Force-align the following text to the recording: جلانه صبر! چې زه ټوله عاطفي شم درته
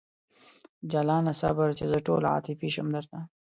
جلانه 0.91 1.33
صبر! 1.41 1.69
چې 1.77 1.85
زه 1.91 1.97
ټوله 2.05 2.27
عاطفي 2.33 2.69
شم 2.75 2.87
درته 2.95 3.19